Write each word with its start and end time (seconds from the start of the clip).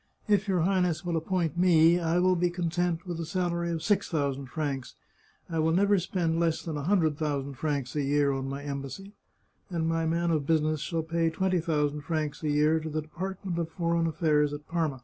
If 0.27 0.47
your 0.47 0.61
Highness 0.61 1.05
will 1.05 1.15
appoint 1.15 1.59
me 1.59 1.99
I 1.99 2.17
will 2.17 2.35
be 2.35 2.49
content 2.49 3.05
with 3.05 3.19
a 3.19 3.23
salary 3.27 3.69
of 3.69 3.83
six 3.83 4.09
thousand 4.09 4.47
francs; 4.47 4.95
I 5.47 5.59
will 5.59 5.73
never 5.73 5.99
spend 5.99 6.39
less 6.39 6.63
than 6.63 6.75
a 6.75 6.81
hundred 6.85 7.19
thousand 7.19 7.53
francs 7.59 7.95
a 7.95 8.01
year 8.01 8.31
on 8.31 8.49
my 8.49 8.63
embassy, 8.63 9.13
and 9.69 9.87
my 9.87 10.07
man 10.07 10.31
of 10.31 10.47
business 10.47 10.81
shall 10.81 11.03
pay 11.03 11.29
twenty 11.29 11.59
thousand 11.59 12.01
francs 12.01 12.41
a 12.41 12.49
year 12.49 12.79
to 12.79 12.89
109 12.89 12.91
The 12.91 12.91
Chartreuse 12.91 12.91
of 12.95 12.97
Parma 12.97 12.97
the 12.97 13.01
Department 13.01 13.59
of 13.59 13.69
Foreign 13.75 14.07
Affairs 14.07 14.53
at 14.53 14.67
Parma. 14.67 14.99